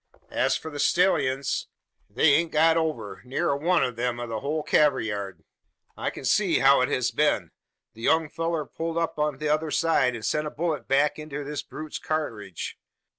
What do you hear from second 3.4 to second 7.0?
a one o' the hul cavayurd. I kin see how it